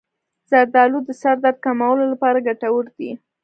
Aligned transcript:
زردآلو 0.49 0.99
د 1.07 1.09
سر 1.21 1.35
درد 1.43 1.57
کمولو 1.65 2.03
لپاره 2.11 2.43
ګټور 2.47 2.85
دي. 2.97 3.11